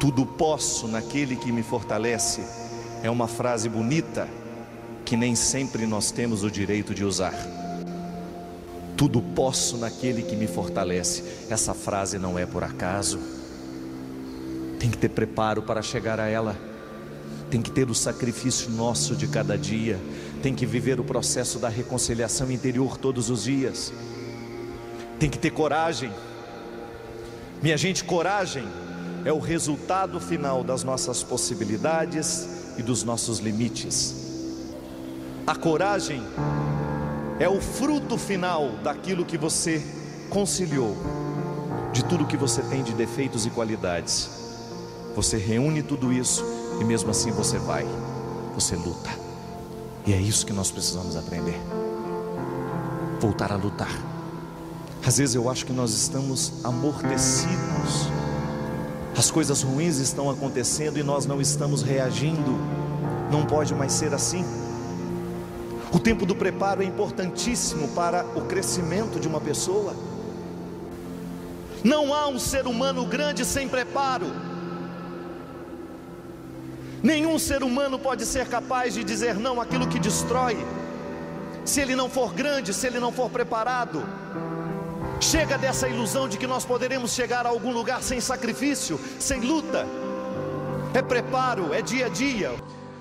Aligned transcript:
Tudo 0.00 0.24
posso 0.24 0.88
naquele 0.88 1.36
que 1.36 1.52
me 1.52 1.62
fortalece 1.62 2.40
é 3.02 3.10
uma 3.10 3.28
frase 3.28 3.68
bonita 3.68 4.26
que 5.04 5.14
nem 5.14 5.34
sempre 5.34 5.86
nós 5.86 6.10
temos 6.10 6.42
o 6.42 6.50
direito 6.50 6.94
de 6.94 7.04
usar. 7.04 7.34
Tudo 8.96 9.20
posso 9.20 9.76
naquele 9.76 10.22
que 10.22 10.34
me 10.34 10.46
fortalece. 10.46 11.22
Essa 11.50 11.74
frase 11.74 12.18
não 12.18 12.38
é 12.38 12.46
por 12.46 12.64
acaso. 12.64 13.18
Tem 14.78 14.90
que 14.90 14.96
ter 14.96 15.10
preparo 15.10 15.60
para 15.60 15.82
chegar 15.82 16.18
a 16.18 16.26
ela. 16.26 16.56
Tem 17.50 17.60
que 17.60 17.70
ter 17.70 17.90
o 17.90 17.94
sacrifício 17.94 18.70
nosso 18.70 19.14
de 19.14 19.28
cada 19.28 19.58
dia. 19.58 20.00
Tem 20.42 20.54
que 20.54 20.64
viver 20.64 20.98
o 20.98 21.04
processo 21.04 21.58
da 21.58 21.68
reconciliação 21.68 22.50
interior 22.50 22.96
todos 22.96 23.28
os 23.28 23.44
dias. 23.44 23.92
Tem 25.18 25.28
que 25.28 25.38
ter 25.38 25.50
coragem. 25.50 26.10
Minha 27.62 27.76
gente, 27.76 28.02
coragem 28.02 28.66
é 29.24 29.32
o 29.32 29.38
resultado 29.38 30.18
final 30.20 30.64
das 30.64 30.82
nossas 30.82 31.22
possibilidades 31.22 32.48
e 32.78 32.82
dos 32.82 33.04
nossos 33.04 33.38
limites. 33.38 34.14
A 35.46 35.54
coragem 35.54 36.22
é 37.38 37.48
o 37.48 37.60
fruto 37.60 38.16
final 38.16 38.70
daquilo 38.82 39.24
que 39.24 39.36
você 39.36 39.82
conciliou, 40.28 40.96
de 41.92 42.04
tudo 42.04 42.26
que 42.26 42.36
você 42.36 42.62
tem 42.62 42.82
de 42.82 42.92
defeitos 42.92 43.46
e 43.46 43.50
qualidades. 43.50 44.30
Você 45.14 45.36
reúne 45.36 45.82
tudo 45.82 46.12
isso 46.12 46.44
e 46.80 46.84
mesmo 46.84 47.10
assim 47.10 47.30
você 47.30 47.58
vai, 47.58 47.84
você 48.54 48.76
luta. 48.76 49.10
E 50.06 50.12
é 50.12 50.20
isso 50.20 50.46
que 50.46 50.52
nós 50.52 50.70
precisamos 50.70 51.16
aprender. 51.16 51.60
Voltar 53.20 53.52
a 53.52 53.56
lutar. 53.56 53.92
Às 55.04 55.18
vezes 55.18 55.34
eu 55.34 55.50
acho 55.50 55.66
que 55.66 55.72
nós 55.72 55.92
estamos 55.92 56.64
amortecidos. 56.64 58.08
As 59.16 59.30
coisas 59.30 59.62
ruins 59.62 59.98
estão 59.98 60.30
acontecendo 60.30 60.98
e 60.98 61.02
nós 61.02 61.26
não 61.26 61.40
estamos 61.40 61.82
reagindo. 61.82 62.58
Não 63.30 63.44
pode 63.44 63.74
mais 63.74 63.92
ser 63.92 64.14
assim. 64.14 64.44
O 65.92 65.98
tempo 65.98 66.24
do 66.24 66.34
preparo 66.34 66.82
é 66.82 66.86
importantíssimo 66.86 67.88
para 67.88 68.24
o 68.36 68.42
crescimento 68.42 69.18
de 69.18 69.26
uma 69.26 69.40
pessoa. 69.40 69.94
Não 71.82 72.14
há 72.14 72.28
um 72.28 72.38
ser 72.38 72.66
humano 72.66 73.04
grande 73.06 73.44
sem 73.44 73.68
preparo. 73.68 74.26
Nenhum 77.02 77.38
ser 77.38 77.62
humano 77.62 77.98
pode 77.98 78.26
ser 78.26 78.46
capaz 78.46 78.94
de 78.94 79.02
dizer 79.02 79.34
não 79.36 79.60
àquilo 79.60 79.88
que 79.88 79.98
destrói, 79.98 80.56
se 81.64 81.80
ele 81.80 81.96
não 81.96 82.10
for 82.10 82.34
grande, 82.34 82.74
se 82.74 82.86
ele 82.86 83.00
não 83.00 83.10
for 83.10 83.30
preparado. 83.30 84.04
Chega 85.20 85.58
dessa 85.58 85.86
ilusão 85.86 86.26
de 86.26 86.38
que 86.38 86.46
nós 86.46 86.64
poderemos 86.64 87.12
chegar 87.12 87.44
a 87.44 87.50
algum 87.50 87.72
lugar 87.72 88.02
sem 88.02 88.20
sacrifício, 88.22 88.98
sem 89.18 89.40
luta. 89.40 89.86
É 90.94 91.02
preparo, 91.02 91.74
é 91.74 91.82
dia 91.82 92.06
a 92.06 92.08
dia. 92.08 92.50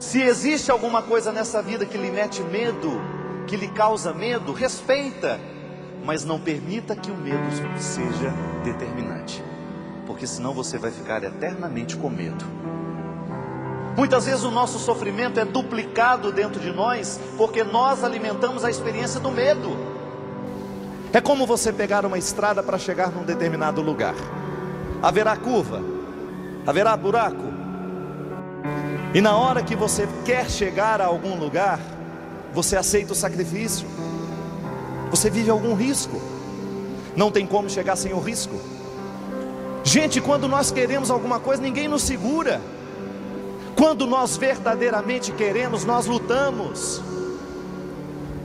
Se 0.00 0.22
existe 0.22 0.70
alguma 0.70 1.02
coisa 1.02 1.30
nessa 1.30 1.60
vida 1.60 1.84
que 1.84 1.98
lhe 1.98 2.10
mete 2.10 2.40
medo, 2.40 3.00
que 3.46 3.54
lhe 3.54 3.68
causa 3.68 4.14
medo, 4.14 4.54
respeita, 4.54 5.38
mas 6.04 6.24
não 6.24 6.40
permita 6.40 6.96
que 6.96 7.10
o 7.10 7.14
medo 7.14 7.50
seja 7.78 8.32
determinante, 8.64 9.44
porque 10.06 10.26
senão 10.26 10.54
você 10.54 10.78
vai 10.78 10.90
ficar 10.90 11.22
eternamente 11.22 11.96
com 11.96 12.08
medo. 12.08 12.46
Muitas 13.94 14.24
vezes 14.24 14.42
o 14.42 14.50
nosso 14.50 14.78
sofrimento 14.78 15.38
é 15.38 15.44
duplicado 15.44 16.32
dentro 16.32 16.60
de 16.60 16.72
nós, 16.72 17.20
porque 17.36 17.62
nós 17.62 18.02
alimentamos 18.02 18.64
a 18.64 18.70
experiência 18.70 19.20
do 19.20 19.30
medo. 19.30 19.95
É 21.16 21.20
como 21.22 21.46
você 21.46 21.72
pegar 21.72 22.04
uma 22.04 22.18
estrada 22.18 22.62
para 22.62 22.76
chegar 22.76 23.10
num 23.10 23.22
determinado 23.22 23.80
lugar. 23.80 24.14
Haverá 25.02 25.34
curva, 25.34 25.80
haverá 26.66 26.94
buraco, 26.94 27.56
e 29.14 29.20
na 29.22 29.34
hora 29.34 29.62
que 29.62 29.74
você 29.74 30.06
quer 30.26 30.50
chegar 30.50 31.00
a 31.00 31.06
algum 31.06 31.38
lugar, 31.38 31.80
você 32.52 32.76
aceita 32.76 33.14
o 33.14 33.16
sacrifício. 33.16 33.88
Você 35.10 35.30
vive 35.30 35.48
algum 35.48 35.72
risco. 35.72 36.20
Não 37.16 37.30
tem 37.30 37.46
como 37.46 37.70
chegar 37.70 37.96
sem 37.96 38.12
o 38.12 38.20
risco. 38.20 38.60
Gente, 39.82 40.20
quando 40.20 40.46
nós 40.46 40.70
queremos 40.70 41.10
alguma 41.10 41.40
coisa, 41.40 41.62
ninguém 41.62 41.88
nos 41.88 42.02
segura. 42.02 42.60
Quando 43.74 44.06
nós 44.06 44.36
verdadeiramente 44.36 45.32
queremos, 45.32 45.82
nós 45.82 46.04
lutamos. 46.04 47.00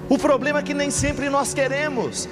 O 0.07 0.17
problema 0.17 0.59
é 0.59 0.63
que 0.63 0.73
nem 0.73 0.89
sempre 0.89 1.29
nós 1.29 1.53
queremos. 1.53 2.29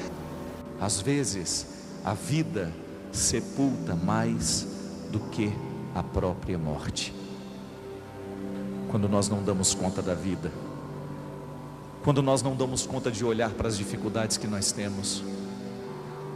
Às 0.79 1.01
vezes, 1.01 1.67
a 2.03 2.13
vida 2.13 2.73
sepulta 3.11 3.95
mais 3.95 4.67
do 5.11 5.19
que 5.19 5.51
a 5.93 6.03
própria 6.03 6.57
morte. 6.57 7.13
Quando 8.89 9.09
nós 9.09 9.27
não 9.27 9.43
damos 9.43 9.73
conta 9.73 10.01
da 10.01 10.13
vida, 10.13 10.51
quando 12.03 12.21
nós 12.21 12.41
não 12.41 12.55
damos 12.55 12.85
conta 12.85 13.11
de 13.11 13.25
olhar 13.25 13.51
para 13.51 13.67
as 13.67 13.77
dificuldades 13.77 14.37
que 14.37 14.47
nós 14.47 14.71
temos, 14.71 15.21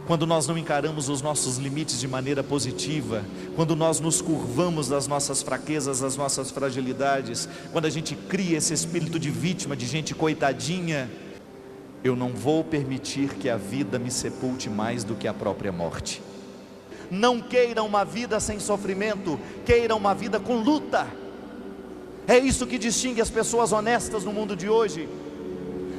quando 0.06 0.26
nós 0.26 0.46
não 0.46 0.58
encaramos 0.58 1.08
os 1.08 1.22
nossos 1.22 1.56
limites 1.56 1.98
de 1.98 2.06
maneira 2.06 2.42
positiva, 2.42 3.24
quando 3.56 3.74
nós 3.74 4.00
nos 4.00 4.20
curvamos 4.20 4.88
das 4.88 5.06
nossas 5.06 5.42
fraquezas, 5.42 6.00
das 6.00 6.16
nossas 6.16 6.50
fragilidades, 6.50 7.48
quando 7.72 7.86
a 7.86 7.90
gente 7.90 8.14
cria 8.14 8.58
esse 8.58 8.74
espírito 8.74 9.18
de 9.18 9.30
vítima, 9.30 9.74
de 9.74 9.86
gente 9.86 10.14
coitadinha, 10.14 11.10
eu 12.04 12.14
não 12.14 12.28
vou 12.28 12.62
permitir 12.62 13.30
que 13.30 13.48
a 13.48 13.56
vida 13.56 13.98
me 13.98 14.10
sepulte 14.10 14.68
mais 14.68 15.02
do 15.02 15.14
que 15.14 15.26
a 15.26 15.32
própria 15.32 15.72
morte. 15.72 16.22
Não 17.10 17.40
queira 17.40 17.82
uma 17.82 18.04
vida 18.04 18.38
sem 18.38 18.60
sofrimento, 18.60 19.40
queira 19.64 19.96
uma 19.96 20.14
vida 20.14 20.38
com 20.38 20.56
luta. 20.56 21.06
É 22.28 22.36
isso 22.36 22.66
que 22.66 22.76
distingue 22.76 23.22
as 23.22 23.30
pessoas 23.30 23.72
honestas 23.72 24.22
no 24.22 24.34
mundo 24.34 24.54
de 24.54 24.68
hoje. 24.68 25.08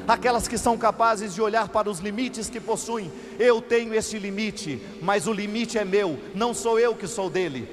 Aquelas 0.07 0.47
que 0.47 0.59
são 0.59 0.77
capazes 0.77 1.33
de 1.33 1.41
olhar 1.41 1.69
para 1.69 1.89
os 1.89 1.97
limites 1.97 2.51
que 2.51 2.59
possuem. 2.59 3.11
Eu 3.39 3.59
tenho 3.59 3.91
este 3.95 4.19
limite, 4.19 4.79
mas 5.01 5.25
o 5.25 5.33
limite 5.33 5.79
é 5.79 5.83
meu, 5.83 6.19
não 6.35 6.53
sou 6.53 6.79
eu 6.79 6.93
que 6.93 7.07
sou 7.07 7.31
dele. 7.31 7.67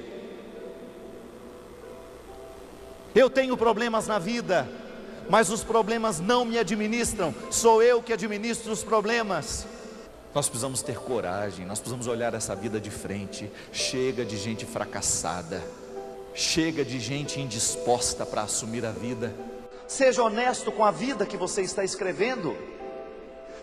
Eu 3.13 3.29
tenho 3.29 3.55
problemas 3.55 4.07
na 4.07 4.17
vida, 4.17 4.67
mas 5.29 5.49
os 5.49 5.63
problemas 5.63 6.19
não 6.19 6.45
me 6.45 6.57
administram, 6.57 7.33
sou 7.49 7.81
eu 7.81 8.01
que 8.01 8.13
administro 8.13 8.71
os 8.71 8.83
problemas. 8.83 9.65
Nós 10.33 10.49
precisamos 10.49 10.81
ter 10.81 10.97
coragem, 10.97 11.65
nós 11.65 11.79
precisamos 11.79 12.07
olhar 12.07 12.33
essa 12.33 12.55
vida 12.55 12.79
de 12.79 12.89
frente. 12.89 13.51
Chega 13.71 14.25
de 14.25 14.35
gente 14.35 14.65
fracassada. 14.65 15.63
Chega 16.33 16.83
de 16.83 16.99
gente 16.99 17.39
indisposta 17.39 18.25
para 18.25 18.41
assumir 18.41 18.83
a 18.83 18.91
vida. 18.91 19.33
Seja 19.87 20.23
honesto 20.23 20.71
com 20.71 20.83
a 20.83 20.89
vida 20.89 21.25
que 21.25 21.37
você 21.37 21.61
está 21.61 21.83
escrevendo. 21.83 22.57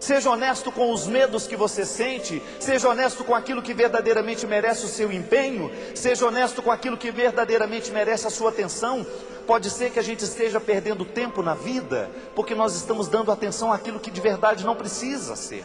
Seja 0.00 0.30
honesto 0.30 0.72
com 0.72 0.92
os 0.92 1.06
medos 1.06 1.46
que 1.46 1.54
você 1.54 1.84
sente, 1.84 2.42
seja 2.58 2.88
honesto 2.88 3.22
com 3.22 3.34
aquilo 3.34 3.60
que 3.60 3.74
verdadeiramente 3.74 4.46
merece 4.46 4.86
o 4.86 4.88
seu 4.88 5.12
empenho, 5.12 5.70
seja 5.94 6.26
honesto 6.26 6.62
com 6.62 6.70
aquilo 6.70 6.96
que 6.96 7.10
verdadeiramente 7.10 7.92
merece 7.92 8.26
a 8.26 8.30
sua 8.30 8.48
atenção. 8.48 9.06
Pode 9.46 9.68
ser 9.68 9.90
que 9.90 9.98
a 9.98 10.02
gente 10.02 10.24
esteja 10.24 10.58
perdendo 10.58 11.04
tempo 11.04 11.42
na 11.42 11.54
vida, 11.54 12.10
porque 12.34 12.54
nós 12.54 12.74
estamos 12.74 13.08
dando 13.08 13.30
atenção 13.30 13.70
àquilo 13.70 14.00
que 14.00 14.10
de 14.10 14.20
verdade 14.20 14.64
não 14.64 14.74
precisa 14.74 15.36
ser. 15.36 15.64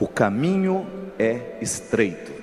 O 0.00 0.08
caminho 0.08 0.86
é 1.18 1.58
estreito 1.60 2.42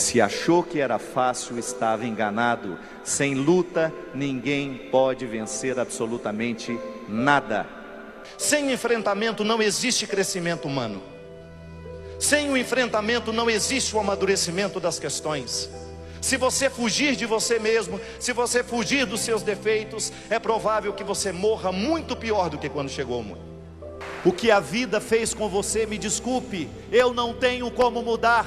se 0.00 0.20
achou 0.20 0.62
que 0.62 0.80
era 0.80 0.98
fácil, 0.98 1.58
estava 1.58 2.06
enganado. 2.06 2.78
Sem 3.04 3.34
luta, 3.34 3.92
ninguém 4.14 4.88
pode 4.90 5.26
vencer 5.26 5.78
absolutamente 5.78 6.78
nada. 7.08 7.79
Sem 8.38 8.72
enfrentamento 8.72 9.44
não 9.44 9.62
existe 9.62 10.06
crescimento 10.06 10.66
humano. 10.66 11.02
Sem 12.18 12.50
o 12.50 12.56
enfrentamento 12.56 13.32
não 13.32 13.48
existe 13.48 13.96
o 13.96 14.00
amadurecimento 14.00 14.78
das 14.78 14.98
questões. 14.98 15.70
Se 16.20 16.36
você 16.36 16.68
fugir 16.68 17.16
de 17.16 17.24
você 17.24 17.58
mesmo, 17.58 17.98
se 18.18 18.32
você 18.32 18.62
fugir 18.62 19.06
dos 19.06 19.20
seus 19.20 19.42
defeitos, 19.42 20.12
é 20.28 20.38
provável 20.38 20.92
que 20.92 21.02
você 21.02 21.32
morra 21.32 21.72
muito 21.72 22.14
pior 22.14 22.50
do 22.50 22.58
que 22.58 22.68
quando 22.68 22.90
chegou. 22.90 23.24
O 24.22 24.32
que 24.32 24.50
a 24.50 24.60
vida 24.60 25.00
fez 25.00 25.32
com 25.32 25.48
você, 25.48 25.86
me 25.86 25.96
desculpe, 25.96 26.68
eu 26.92 27.14
não 27.14 27.32
tenho 27.32 27.70
como 27.70 28.02
mudar. 28.02 28.46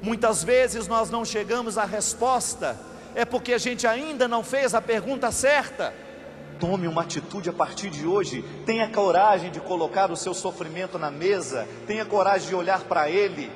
Muitas 0.00 0.44
vezes 0.44 0.86
nós 0.86 1.10
não 1.10 1.24
chegamos 1.24 1.76
à 1.76 1.84
resposta, 1.84 2.78
é 3.16 3.24
porque 3.24 3.52
a 3.52 3.58
gente 3.58 3.84
ainda 3.84 4.28
não 4.28 4.44
fez 4.44 4.74
a 4.74 4.80
pergunta 4.80 5.32
certa. 5.32 5.92
Tome 6.58 6.88
uma 6.88 7.02
atitude 7.02 7.48
a 7.48 7.52
partir 7.52 7.88
de 7.88 8.04
hoje, 8.04 8.42
tenha 8.66 8.88
coragem 8.88 9.50
de 9.50 9.60
colocar 9.60 10.10
o 10.10 10.16
seu 10.16 10.34
sofrimento 10.34 10.98
na 10.98 11.10
mesa, 11.10 11.68
tenha 11.86 12.04
coragem 12.04 12.48
de 12.48 12.54
olhar 12.54 12.80
para 12.80 13.08
ele. 13.08 13.50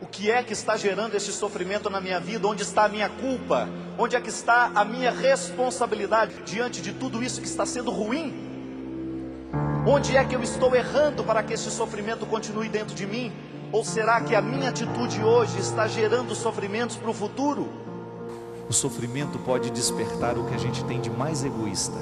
O 0.00 0.06
que 0.06 0.30
é 0.30 0.42
que 0.42 0.52
está 0.52 0.76
gerando 0.76 1.14
esse 1.14 1.32
sofrimento 1.32 1.90
na 1.90 2.00
minha 2.00 2.18
vida? 2.18 2.46
Onde 2.48 2.62
está 2.62 2.84
a 2.84 2.88
minha 2.88 3.08
culpa? 3.08 3.68
Onde 3.98 4.16
é 4.16 4.20
que 4.20 4.30
está 4.30 4.70
a 4.74 4.84
minha 4.84 5.10
responsabilidade 5.10 6.34
diante 6.44 6.80
de 6.80 6.92
tudo 6.92 7.22
isso 7.22 7.40
que 7.40 7.46
está 7.46 7.66
sendo 7.66 7.90
ruim? 7.90 8.32
Onde 9.86 10.16
é 10.16 10.24
que 10.24 10.34
eu 10.34 10.42
estou 10.42 10.74
errando 10.74 11.22
para 11.24 11.42
que 11.42 11.52
esse 11.52 11.70
sofrimento 11.70 12.24
continue 12.24 12.70
dentro 12.70 12.94
de 12.94 13.06
mim? 13.06 13.32
Ou 13.70 13.84
será 13.84 14.20
que 14.22 14.34
a 14.34 14.40
minha 14.40 14.70
atitude 14.70 15.22
hoje 15.22 15.58
está 15.58 15.86
gerando 15.86 16.34
sofrimentos 16.34 16.96
para 16.96 17.10
o 17.10 17.14
futuro? 17.14 17.83
O 18.68 18.72
sofrimento 18.72 19.38
pode 19.38 19.70
despertar 19.70 20.38
o 20.38 20.44
que 20.44 20.54
a 20.54 20.58
gente 20.58 20.84
tem 20.84 21.00
de 21.00 21.10
mais 21.10 21.44
egoísta, 21.44 21.98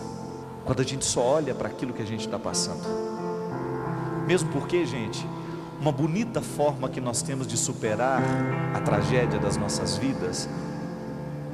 quando 0.64 0.81
a 0.81 0.85
gente 0.85 1.05
só 1.05 1.20
olha 1.20 1.55
para 1.55 1.69
aquilo 1.69 1.93
que 1.93 2.03
a 2.03 2.06
gente 2.06 2.25
está 2.25 2.38
passando. 2.38 2.82
Mesmo 4.26 4.50
porque, 4.50 4.87
gente, 4.87 5.26
uma 5.81 5.91
bonita 5.91 6.41
forma 6.41 6.88
que 6.88 7.00
nós 7.00 7.23
temos 7.23 7.47
de 7.47 7.56
superar 7.56 8.23
a 8.73 8.81
tragédia 8.81 9.38
das 9.41 9.56
nossas 9.56 9.97
vidas 9.97 10.49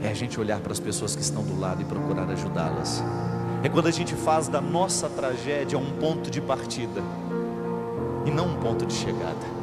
é 0.03 0.09
a 0.09 0.15
gente 0.15 0.39
olhar 0.39 0.61
para 0.61 0.73
as 0.73 0.79
pessoas 0.79 1.17
que 1.17 1.23
estão 1.23 1.43
do 1.43 1.59
lado 1.59 1.81
e 1.81 1.85
procurar 1.85 2.29
ajudá-las. 2.31 3.03
É 3.63 3.69
quando 3.69 3.87
a 3.87 3.91
gente 3.91 4.15
faz 4.15 4.47
da 4.47 4.61
nossa 4.61 5.09
tragédia 5.09 5.79
um 5.79 5.93
ponto 5.99 6.31
de 6.31 6.41
partida 6.41 7.03
e 8.25 8.31
não 8.31 8.49
um 8.49 8.57
ponto 8.57 8.87
de 8.87 8.95
chegada. 8.95 9.58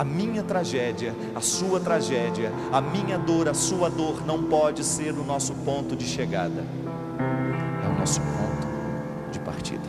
A 0.00 0.04
minha 0.04 0.42
tragédia, 0.42 1.14
a 1.34 1.42
sua 1.42 1.78
tragédia, 1.78 2.50
a 2.72 2.80
minha 2.80 3.18
dor, 3.18 3.50
a 3.50 3.52
sua 3.52 3.90
dor 3.90 4.24
não 4.26 4.44
pode 4.44 4.82
ser 4.82 5.12
o 5.12 5.22
nosso 5.22 5.52
ponto 5.56 5.94
de 5.94 6.06
chegada, 6.06 6.64
é 7.84 7.86
o 7.86 7.98
nosso 7.98 8.18
ponto 8.22 8.66
de 9.30 9.38
partida. 9.40 9.86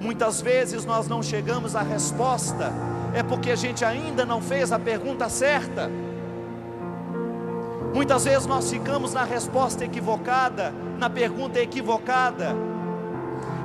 Muitas 0.00 0.40
vezes 0.40 0.86
nós 0.86 1.08
não 1.08 1.22
chegamos 1.22 1.76
à 1.76 1.82
resposta, 1.82 2.72
é 3.12 3.22
porque 3.22 3.50
a 3.50 3.54
gente 3.54 3.84
ainda 3.84 4.24
não 4.24 4.40
fez 4.40 4.72
a 4.72 4.78
pergunta 4.78 5.28
certa. 5.28 5.90
Muitas 7.92 8.24
vezes 8.24 8.46
nós 8.46 8.70
ficamos 8.70 9.12
na 9.12 9.24
resposta 9.24 9.84
equivocada, 9.84 10.72
na 10.98 11.10
pergunta 11.10 11.60
equivocada, 11.60 12.56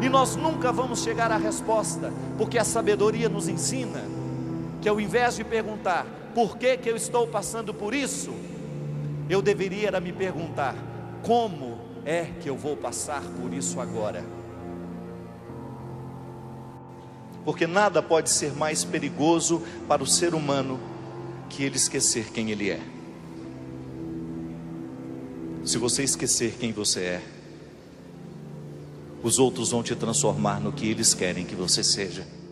e 0.02 0.10
nós 0.10 0.36
nunca 0.36 0.74
vamos 0.74 1.02
chegar 1.02 1.32
à 1.32 1.38
resposta, 1.38 2.12
porque 2.38 2.58
a 2.58 2.66
sabedoria 2.66 3.30
nos 3.30 3.48
ensina 3.48 4.23
que 4.84 4.90
ao 4.90 5.00
invés 5.00 5.38
de 5.38 5.46
perguntar 5.46 6.06
por 6.36 6.58
que, 6.58 6.76
que 6.78 6.90
eu 6.90 6.98
estou 6.98 7.26
passando 7.26 7.74
por 7.74 7.94
isso, 7.94 8.34
eu 9.30 9.42
deveria 9.42 9.98
me 10.02 10.12
perguntar 10.12 10.76
como 11.24 11.80
é 12.04 12.26
que 12.42 12.50
eu 12.50 12.58
vou 12.58 12.76
passar 12.76 13.22
por 13.22 13.54
isso 13.54 13.80
agora. 13.80 14.26
Porque 17.46 17.66
nada 17.66 18.04
pode 18.04 18.30
ser 18.30 18.52
mais 18.58 18.84
perigoso 18.84 19.64
para 19.88 20.04
o 20.04 20.06
ser 20.06 20.36
humano 20.36 20.78
que 21.50 21.64
ele 21.64 21.78
esquecer 21.78 22.30
quem 22.34 22.52
ele 22.52 22.70
é. 22.70 22.82
Se 25.64 25.78
você 25.78 26.04
esquecer 26.04 26.58
quem 26.60 26.74
você 26.74 27.00
é, 27.00 27.24
os 29.24 29.40
outros 29.40 29.72
vão 29.72 29.82
te 29.82 29.96
transformar 29.96 30.60
no 30.60 30.74
que 30.74 30.90
eles 30.90 31.14
querem 31.14 31.46
que 31.46 31.56
você 31.56 31.82
seja. 31.86 32.43